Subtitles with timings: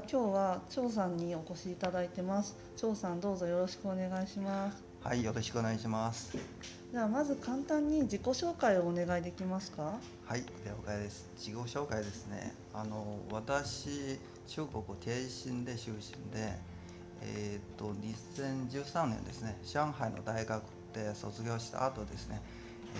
[0.00, 2.56] 今日は張さんにお越しいただいてます。
[2.76, 4.84] 張さんどうぞよろしくお願いします。
[5.02, 6.36] はいよろしくお願いします。
[6.92, 9.98] じゃあまず簡単に自己紹介をお願いできますか？
[10.24, 11.28] はい了解です。
[11.36, 12.54] 自己紹介ですね。
[12.74, 16.58] あの私中国天津で出身で
[17.22, 19.56] えっ、と2013年ですね。
[19.64, 22.40] 上海の大学で卒業した後ですね、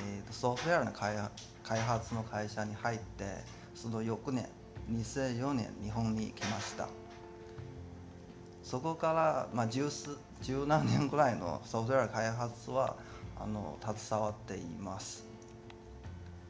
[0.07, 1.17] えー、とソフトウェアの開
[1.63, 3.25] 開発の会社に入って
[3.75, 4.49] その翌年
[4.90, 6.89] 2004年日本に来ました。
[8.63, 9.89] そこから、まあ、十
[10.43, 12.96] 十何年ぐらいのソフトウェア開発は
[13.39, 15.25] あの携わっています。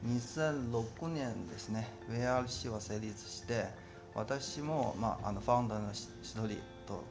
[0.06, 3.66] 2006年ですね WRC は成立して
[4.14, 6.48] 私も、まあ、あのファウンダーの一人
[6.86, 7.04] と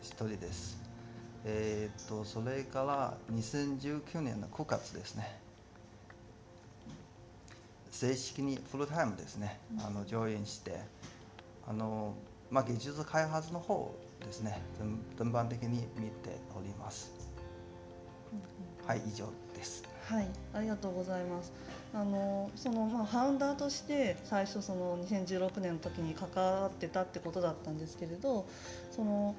[0.00, 0.80] 一人です。
[1.44, 5.40] えー、っとそれから2019年の9月ですね。
[7.92, 9.60] 正式にフルタイムですね。
[9.78, 10.80] あの上演して。
[11.68, 12.14] あの、
[12.50, 13.94] まあ、技術開発の方
[14.24, 14.60] ですね。
[15.16, 17.12] 全般的に見ております、
[18.86, 19.84] はい以上です。
[20.06, 21.52] はいありがとうございます。
[21.94, 28.46] あのそのまあファウンダーとして最初その2016年の時に関わってたってことだったんですけれど
[28.90, 29.34] その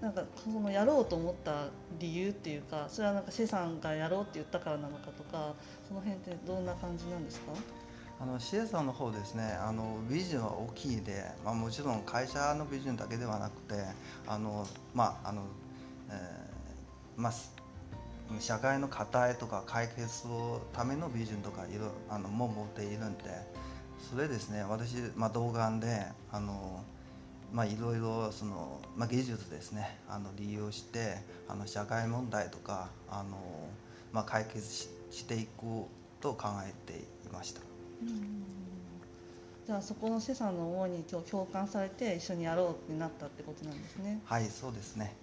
[0.00, 1.66] なんかそのやろうと思った
[1.98, 5.54] 理由っていうかそれはなんかシェさんがやろうって言ったからなのかとか
[5.88, 7.52] その辺ってどんな感じなんですか？
[8.20, 13.74] あのシエさんの方ですねあのビジョンは大きいで、まあ、もちろん会社のビジョンだけではなくて
[14.26, 15.42] あの、まああの
[16.10, 17.32] えーまあ、
[18.40, 23.24] 社会の課題とか解決のためのビジョンとかいろあのも持っているんで
[24.10, 26.82] それですね私、まあ、動画であの、
[27.52, 31.16] まあ、いろいろその、まあ、技術ですねあの利用して
[31.48, 33.38] あの社会問題とかあの、
[34.12, 35.62] まあ、解決ししていく
[36.20, 37.62] と考えていました。
[39.66, 44.20] じゃあそこの資産の思いに今日共感されて一緒にやろうってなったってことなんですね。
[44.24, 45.14] はいそうですね。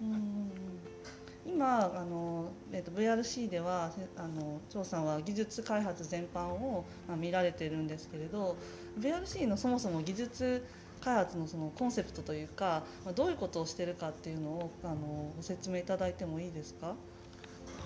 [1.44, 8.56] 今あの、えーと、VRC ではあの張さんは技術開発全般を、まあ、見られてるんですけれど
[8.98, 10.66] VRC のそもそも技術
[11.00, 16.94] 開発のそのコンセプトというか、まあ、どういうことをしてるかっていうのをあのご説明いただいてもいいですか？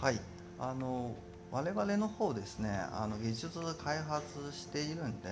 [0.00, 0.20] はい
[0.58, 1.14] あの
[1.50, 5.28] 我々の方ですねあの技術開発しているんで、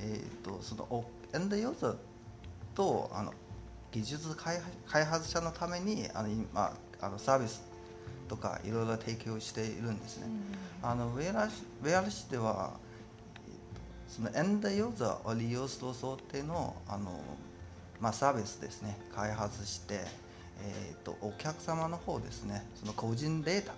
[0.00, 1.96] えーと、そのエンドユーザー
[2.74, 3.32] とあの
[3.92, 4.58] 技術開
[5.04, 7.62] 発者のためにあの今あのサービス
[8.28, 10.26] とかいろいろ提供しているんですね。
[10.82, 12.72] うん、あのウェアラシウェアラシでは
[14.14, 17.10] そのエンドユーザーを利用する想定のあの、
[18.00, 18.96] まあ、サービスですね。
[19.12, 20.02] 開発して、
[20.62, 22.64] えーとお客様の方ですね。
[22.76, 23.72] その個人データ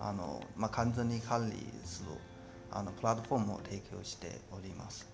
[0.00, 2.08] あの、まあ、完全に管理する
[2.70, 5.06] あのプラットフォームを提供しております。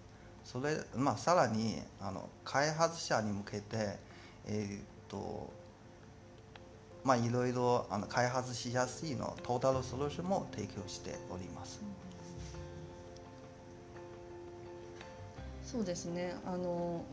[0.44, 3.98] それ、まあ、さらにあの開発者に向けて、
[4.46, 5.50] えー、と
[7.04, 11.80] まあ、いろいろあの開発しやすいのトータルソリューションも提供しております。
[15.70, 17.04] そうですねあの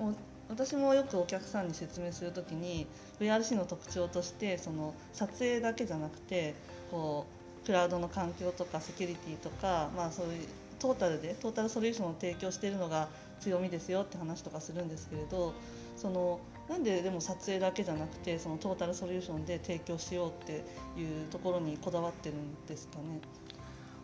[0.48, 2.88] 私もよくお客さんに説明するときに
[3.20, 6.56] VRC の特徴としてその撮影だけじゃなくて
[6.90, 7.26] こ
[7.64, 10.48] うクラウドの環境とかセキュリティとか、まあ、そういう
[10.80, 13.10] トータルでトータルソリューションを提供しているのが
[13.42, 15.54] 強みですよって話とかするんですけれど
[15.98, 16.40] その
[16.70, 20.64] なんででも撮影だけじゃなくてそのトータルソリューションで提供しようって
[20.98, 23.20] いうところにこだわってるんですかね。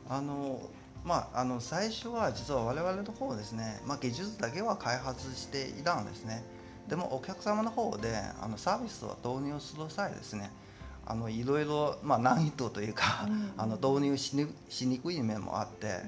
[0.09, 0.59] あの
[1.03, 6.43] まあ、あの最初は実は我々の方ですね、まあ、技術だけは開発していたんですね。
[6.87, 10.51] でもお客様の方であのサービスを導入する際ですね
[11.05, 16.01] あのいろいろ、まあ、難易度というか、うん、あの導入しにしにくい面もあって、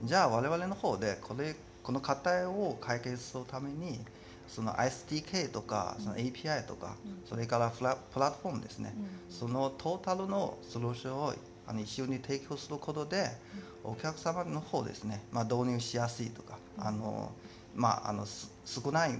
[0.00, 4.00] うん、じゃあ我々の方でこれこの課題を解決するために
[4.48, 8.94] その SDK とかその API とか、うん、それからプラプラットフォームですね、
[9.30, 11.34] そのトータルのソリューションを
[11.66, 13.30] あの一緒に提供することで、
[13.84, 17.32] お客様の方ですね、まあ、導入しやすいとか、あの
[17.74, 18.26] まあ、あの
[18.64, 19.18] 少ない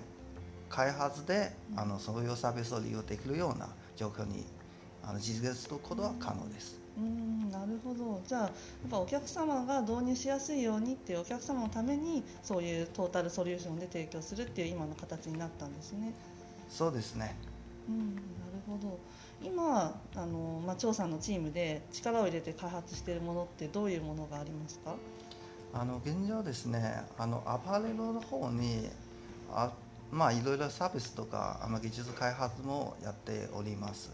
[0.69, 4.45] 開発であのそういうサービスを利用できるような状況に
[5.05, 6.81] あの実現することは可能です。
[6.97, 8.21] うんなるほど。
[8.27, 8.51] じゃあやっ
[8.91, 16.13] ぱお客様が導入しやすいようにっていうお客様のためにそういうトータルソリューションで提供するっていう今の形になったんですね。
[16.69, 17.35] そうですね。
[17.89, 18.23] うんなる
[18.67, 18.99] ほど
[19.45, 24.95] 今あの、まあ、張さんのチームで力を入れて開発しているものってどういうものがありますか？
[25.75, 28.89] あの現状ですねあのアパレルの方に
[29.51, 29.73] あ
[30.11, 34.13] まあいろいろサービスとかあの技術開発もやっております。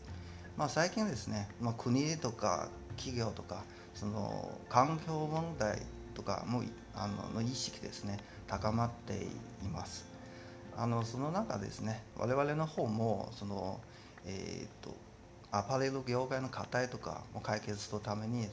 [0.57, 3.63] まあ、最近ですね、まあ、国とか企業とか
[3.95, 5.83] その環境問題
[6.15, 6.65] とかも
[6.97, 9.23] あのの意識ですね高まって
[9.63, 10.05] います
[10.77, 13.81] あのその中ですね我々の方もその、
[14.27, 14.97] えーと、
[15.51, 18.49] アパレル業界の課題とかを解決するために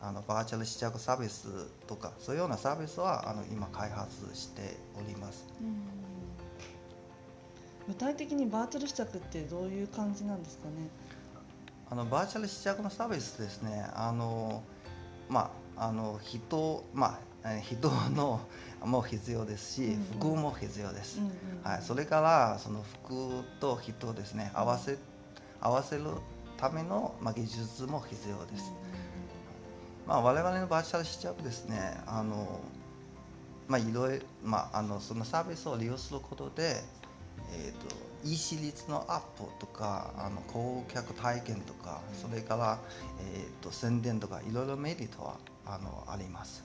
[0.00, 5.46] あのバーチャル試着サービスとかそういうようなサービスはあの今開発しております。
[7.86, 10.88] 具体的にバーチャル試着ってどういう感じなんですかね？
[11.90, 14.62] あのバーチャル試着のサービスですねあの
[15.28, 18.40] まああの人まあ人の
[18.84, 21.20] も必要ですし、服も必要です、
[21.64, 24.96] はい、それからその服と人ですね合わせ
[25.62, 26.04] 合わせる
[26.56, 28.72] ための、まあ、技術も必要です、
[30.06, 32.60] まあ、我々のバーチャル試着ですねあの
[33.68, 36.82] まあいろいろ、まあ、あのそのサービスを利用することで、
[37.52, 37.94] えーと、
[38.24, 42.78] EC 率のアップとかあの顧客体験とかそれから、
[43.32, 46.64] えーと、宣伝とかいろいろメリットはあのあります。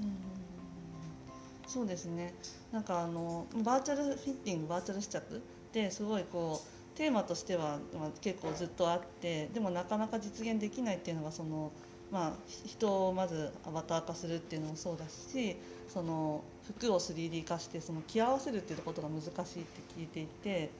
[1.67, 2.33] そうですね。
[2.71, 5.39] なんかあのバーチャルフィッティングバーチャル試着っ
[5.71, 11.71] てすごいこうテーマとしては、まあ、結構ずっとあってでもなかなか実現できないっていうのがその、
[12.11, 12.33] まあ、
[12.65, 15.55] 人をまずアバター化するっていうのもそうだし
[15.87, 19.35] その服を 3D 化してその着合わせるっていうことが難しいっ
[19.65, 20.71] て聞いていて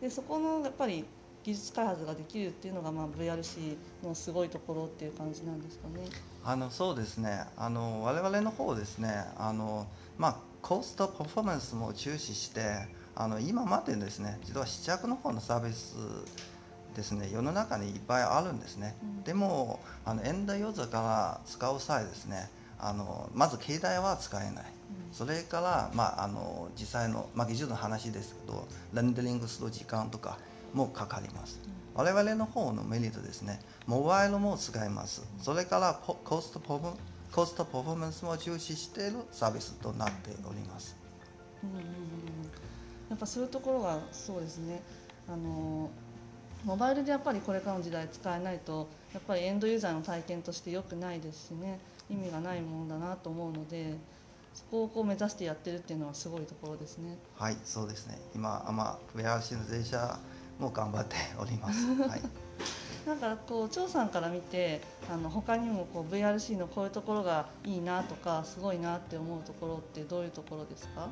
[0.00, 1.04] でそこのやっぱり
[1.42, 6.04] 技術開発ができるっていうのが、まあ、VRC のすごいところっていう感じなんですかね。
[6.44, 9.86] あのそうですねあの我々の方ですねあの
[10.18, 12.88] まあ、コストパフォーマンスも注視して
[13.20, 15.96] あの今までですね実は試着の方のサービス
[16.94, 22.48] ですね世の中にいっぱいあるんですね、うん、でもあのエンドユーザーから使う際ですね
[22.78, 30.38] あのまず携帯は使えない、うん、それから、まあ、あの実際の、まあ、技術の話ですけどレンダリングする時間とか
[30.72, 35.26] もかかります、うん、我々の方のメリットですねモバイルも使えます。
[35.40, 36.94] それからコストパフォー
[37.32, 40.94] コストパフォーマンスも重視しているサービスとなっております。
[41.62, 42.27] うん、
[43.10, 44.82] やっぱそういうところがそうですね。
[45.28, 45.90] あの
[46.64, 51.78] モバイルでやっぱりこれからの時代使えないとやっぱりエンドユーザーの体験として良くないですしね。
[52.10, 53.94] 意味がないものだなと思うので
[54.54, 57.16] そこをこう目指してやってるっていうのはすごいところですね。
[57.36, 58.18] はいそうですね。
[58.34, 60.18] 今、まあ、ウェアハウスの税者
[60.58, 61.86] も頑張っております。
[62.02, 62.22] はい。
[63.06, 64.80] なんかこう張さんから見て
[65.10, 71.08] あの他にもこう VRC のこういうところがいいなとかすごいなって思うところってどういうところですか？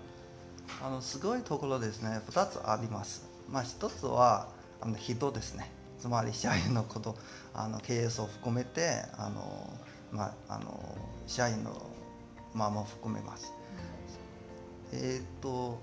[0.85, 2.21] あのすごいところですね。
[2.31, 4.49] 2つあります、まあ、1つは
[4.81, 5.71] あの人ですね。
[5.99, 7.17] つまり社員のこと
[7.55, 9.73] あの KS を含めてあの、
[10.13, 10.97] まあ、あの
[11.27, 11.91] 社員の
[12.55, 13.53] まあも含めます、
[14.93, 15.79] うん、えっ、と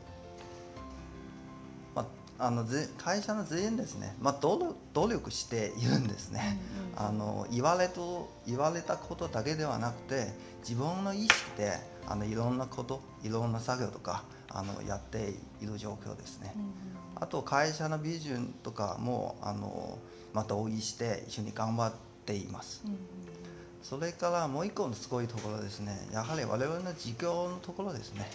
[2.40, 2.66] あの
[2.98, 6.60] 会社の全員ですね、まあ、努力しているんですね、
[6.98, 11.74] うんうん、あの言われと言われたことだけではなくて自分の意識で
[12.08, 16.54] あのいろんなこといろんな作業とかあのやっている状況ですね、
[17.16, 19.98] あと会社のビジョンとかもあの
[20.34, 21.94] また同意して一緒に頑張っ
[22.26, 22.84] ています、
[23.82, 26.08] それからもう一個のすごいところですね。
[26.12, 28.30] やはり我々の事業のところですね。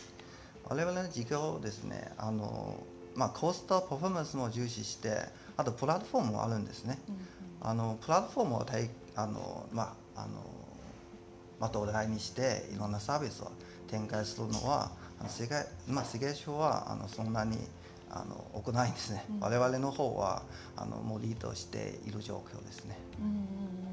[0.68, 2.12] 我々の事業ですね。
[2.18, 2.76] あの
[3.18, 5.10] まあ、コストパフォーマンスも重視して
[5.56, 7.20] あとプラットフォームもあるんですね、うんうん、
[7.62, 8.66] あのプラットフォームを
[9.16, 10.40] あの、まあ、あの
[11.60, 13.50] またお題にしていろんなサービスを
[13.88, 14.90] 展開するのは
[15.28, 17.58] 世界,、まあ、世界省はあのそんなに
[18.10, 20.42] あの多くないんですね、うん、我々の方は
[20.76, 22.96] あのもうリードしている状況ですね。
[23.20, 23.88] うんうん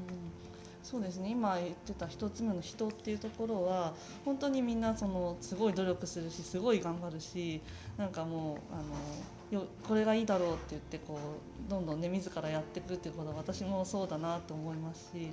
[0.86, 3.92] そうですね今言ってた1つ目の人っていうところは
[4.24, 7.60] 本当にみんなそのすごい努力するしすごい頑張るし
[7.98, 11.18] なんかもうあのよこれがいいだろうって言ってこ
[11.66, 15.32] うどんどんね自らやっていくっていうことは私もそうだなと思いますし。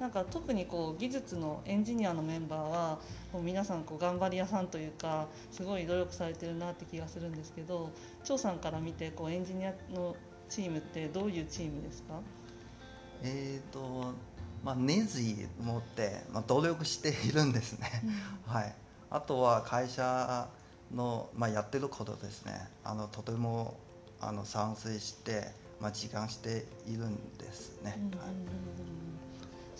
[0.00, 2.98] なんか特にこう技術のエンジニアのメンバーは
[3.32, 7.90] こう皆さんこう頑張り屋さんというかすごい努力されてるなって気がするんですけど
[8.24, 10.16] 張さんから見てこうエンジニアの
[10.48, 12.14] チームってどういうチームですか？
[13.22, 14.14] えーと
[14.64, 17.88] まあ、熱意を持って、まあ、努力しているんですね、
[18.46, 18.74] うん、はい、
[19.10, 20.48] あとは会社
[20.94, 22.68] の、まあ、やってることですね。
[22.84, 23.78] あのとても
[24.20, 25.46] あの賛成して、
[25.80, 28.18] まあ、時間しているんですね、うん。
[28.18, 28.28] はい、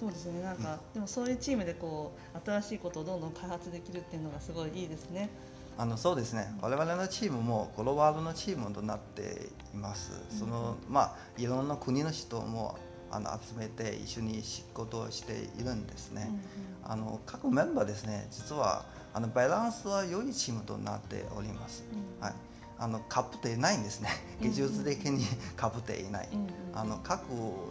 [0.01, 0.41] そうですね。
[0.43, 5.29] なんか、うん、でもそういうチームでこう新しいことをどんどん開発できるっていうのがすごいいいですね。
[5.77, 12.77] あのそうですね、我々のチームもグローバルのチームとなっています、そのまあ、いろんな国の人も
[13.11, 22.35] あの集めて一緒に仕事をしているんですね、うんうん、あの各メンバーですね実はあのバランスは良いチームとなっております、うん、はい
[22.81, 24.09] あのかぶっていないんですね。
[24.41, 26.29] 技術的にかぶっていない、
[26.73, 27.25] あの各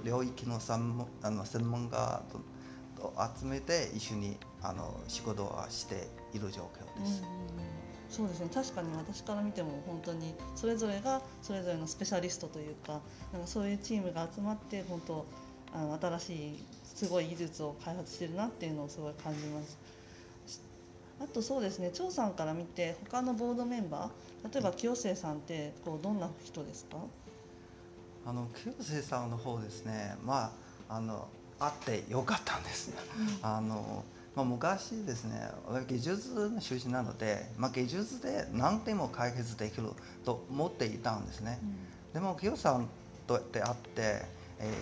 [0.05, 0.59] 領域の
[1.23, 2.39] あの専門家と
[3.39, 7.23] 集めて一緒にあの仕事をしている状況です、
[8.09, 8.49] そうですね。
[8.53, 13.01] 確かに私から見ても本当にそれぞれがそれぞれのスペシャリストというか
[13.33, 15.25] なんかそういうチームが集まって本当
[15.73, 19.77] あの新しいすごい技術を開発してるなっていうのをすごい感じます
[21.21, 26.97] あとそうですね張さんから見て他のボードメンバー例えば清瀬さんってこうどんな人ですか？
[28.25, 30.51] あの清瀬さんの方ですねま
[30.89, 31.27] ああの
[31.59, 32.93] 会ってよかったんです、
[33.41, 35.51] あのまあ、昔ですね
[35.89, 39.89] 技術の出身なので、まあ、技術で何でも解決できる
[40.23, 41.65] と思っていたんですね、う
[42.11, 42.87] ん、でも清さん
[43.27, 44.21] と出会って、
[44.59, 44.73] え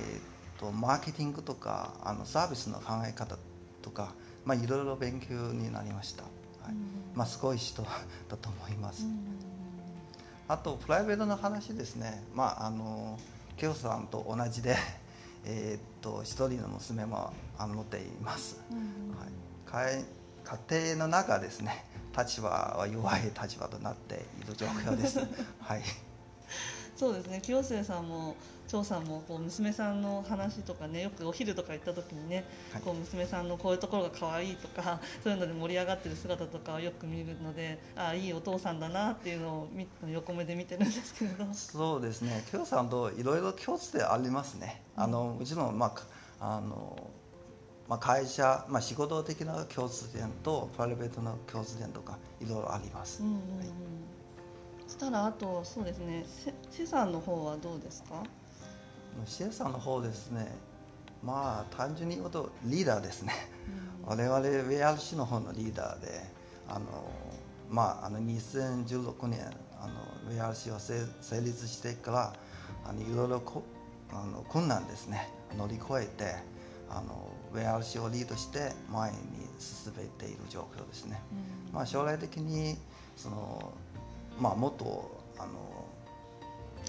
[0.55, 3.37] ーと、とマーケティングとかあのサービスの考え方
[3.81, 4.13] とか、
[4.47, 6.29] まあ、いろいろ勉強になりました、は
[6.69, 6.77] い、うん、
[7.13, 9.19] まあ、すごい人だと思います、うん、
[10.47, 13.19] あとプライベートの話ですね、まあ、あの
[13.57, 14.77] 清さんと同じで
[15.43, 18.61] えー、っと一人の娘もあの持っています、
[19.69, 20.05] はい、
[20.69, 21.85] 家庭の中ですね。
[22.17, 25.19] 立場は弱い立場となっている状況です。
[25.61, 25.83] はい
[26.97, 27.39] そうですね。
[27.43, 28.35] 清末さんも
[28.67, 39.67] 張さんもこう娘さんの話とかねよくお昼とか行った時にね、はい、こう娘さんのこういうところが可愛いとか そういうので盛り上がってる姿とかをよく見るのでああいいお父さんだなっていうのを
[40.07, 41.45] 横目で見てるんですけれど。
[41.53, 42.43] そうですね。
[42.49, 45.93] 清さんといろいろ共通点ありますね、うん、あのうちの,、ま
[46.39, 47.09] ああの
[47.87, 53.23] まあ、会社、まあ、仕事的な共通点とプライベートの共通点とかいろいろあります。
[53.23, 53.57] うんうんうん。
[53.59, 53.67] はい。
[53.67, 54.16] そ
[54.87, 56.25] したらあとそうですね
[56.71, 58.23] 資産の方はどうですか？
[59.25, 60.51] シエさんの方ですね。
[61.23, 63.33] まあ単純に言うとリーダーですね、
[64.03, 66.07] うん、我々 WRC の方のリーダーで
[66.69, 66.85] あの
[67.69, 69.41] まああの2016年
[69.81, 72.33] あの WRC を成立してから
[72.85, 73.63] あのいろいろこ
[74.11, 75.29] あの困難ですね。
[75.57, 76.35] 乗り越えて
[76.89, 79.17] あの WRC をリードして前に
[79.59, 81.21] 進めている状況ですね、
[81.69, 82.77] うん、まあ、将来的に
[83.15, 83.73] その、
[84.39, 85.87] まあ、もっとあの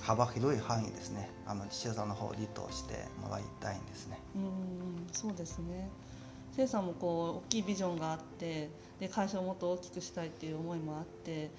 [0.02, 4.18] 幅広い範囲ですねあの岸田さんの方をリードしてもらいたいんですね。
[4.36, 5.90] うんそうですね
[6.56, 11.50] 生さんもこう大きいビジョンがあってで会社をもっと大きくしたいっていう思いもあって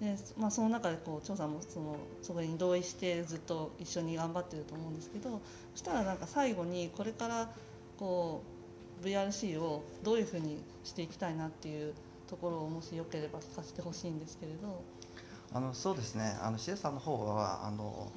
[0.00, 5.40] で、まあ、その中でこう張さんもそのそこに同意してずっと一緒に頑張ってると思うんですけど
[5.74, 7.50] そしたらなんか最後にこれから
[7.98, 8.42] こ
[9.02, 11.94] う VRC をどういうふうにしていきたいなっていう
[12.26, 14.82] ところをもしよければ聞かせてほしいんですけれど。
[15.52, 16.36] あのそうですね。
[16.42, 18.12] あのシエさんの方はあの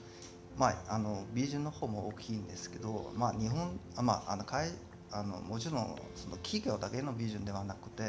[0.57, 4.69] まああのビジョンの方も大きいんですけど、まあ、日本あ、まあ、あの会
[5.11, 8.03] あのもちろんその企業だけのビジョンではなくて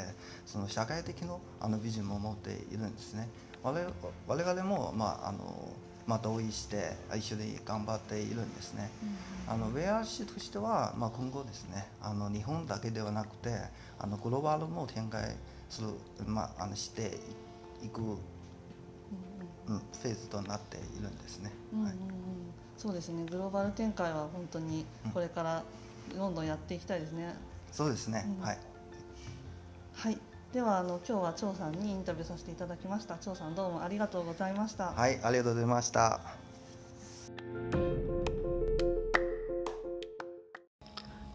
[0.47, 3.29] その社会的のあのビジョンも持っているんですね。
[3.63, 3.95] 我々
[4.27, 5.39] 我々も、まああの
[6.07, 8.91] まあ、同意して一緒に頑張っているんですね、
[9.47, 13.51] うん、あのウェア市としては、まあ、今後ですねあの日本だけではなくて
[13.99, 15.37] あのグローバルも展開
[15.69, 15.89] する、
[16.27, 17.21] まあ、あのして
[17.85, 18.01] いく
[19.69, 21.53] うん、フェーズとなっているんですね。
[21.75, 21.95] はい、
[22.77, 23.25] そうですね。
[23.31, 25.63] グローバル展開は本当にこれから
[26.17, 27.25] どんどんやっていきたいですね。
[27.25, 27.33] うん、
[27.73, 28.59] そうですね、うん、はい、
[29.95, 30.19] はい、
[30.53, 33.17] ではあの今日は張さんにインタビューさせていただきました。
[33.17, 34.93] 張さんどうもありがとうございました。
[34.93, 36.21] はいありがとうございました。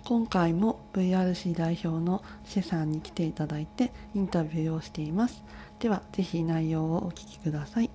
[0.04, 5.44] 今回も VRC 代表のシェさんに来ていただいてインタビューをしています。
[5.80, 7.87] ではぜひ内容をお聞きください